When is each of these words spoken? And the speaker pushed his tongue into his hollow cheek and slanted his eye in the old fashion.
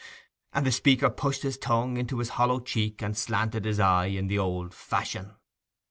And 0.51 0.65
the 0.65 0.71
speaker 0.71 1.11
pushed 1.11 1.43
his 1.43 1.59
tongue 1.59 1.97
into 1.97 2.17
his 2.17 2.29
hollow 2.29 2.59
cheek 2.59 3.03
and 3.03 3.15
slanted 3.15 3.65
his 3.65 3.79
eye 3.79 4.07
in 4.07 4.25
the 4.25 4.39
old 4.39 4.73
fashion. 4.73 5.35